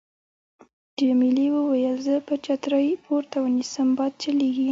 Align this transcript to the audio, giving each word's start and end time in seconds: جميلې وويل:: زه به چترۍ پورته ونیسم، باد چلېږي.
جميلې 0.99 1.47
وويل:: 1.55 1.95
زه 2.05 2.15
به 2.25 2.35
چترۍ 2.45 2.89
پورته 3.03 3.37
ونیسم، 3.41 3.87
باد 3.97 4.13
چلېږي. 4.21 4.59